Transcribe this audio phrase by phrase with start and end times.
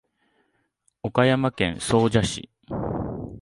[1.03, 2.49] 岡山県総社市